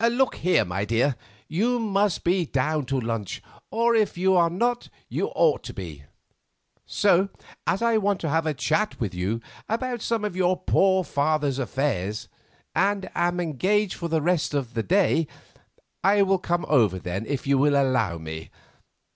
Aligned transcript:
"Look 0.09 0.37
here, 0.37 0.65
my 0.65 0.83
dear, 0.83 1.15
you 1.47 1.77
must 1.77 2.23
be 2.23 2.43
down 2.43 2.87
to 2.87 2.99
lunch, 2.99 3.39
or 3.69 3.93
if 3.93 4.17
you 4.17 4.35
are 4.35 4.49
not 4.49 4.89
you 5.09 5.27
ought 5.35 5.61
to 5.65 5.75
be; 5.75 6.05
so, 6.87 7.29
as 7.67 7.83
I 7.83 7.97
want 7.97 8.19
to 8.21 8.29
have 8.29 8.47
a 8.47 8.55
chat 8.55 8.99
with 8.99 9.13
you 9.13 9.41
about 9.69 10.01
some 10.01 10.25
of 10.25 10.35
your 10.35 10.57
poor 10.57 11.03
father's 11.03 11.59
affairs, 11.59 12.27
and 12.73 13.11
am 13.13 13.39
engaged 13.39 13.93
for 13.93 14.07
the 14.07 14.23
rest 14.23 14.55
of 14.55 14.73
the 14.73 14.81
day, 14.81 15.27
I 16.03 16.23
will 16.23 16.39
come 16.39 16.65
over 16.67 16.97
then 16.97 17.27
if 17.27 17.45
you 17.45 17.59
will 17.59 17.79
allow 17.79 18.17
me." 18.17 18.49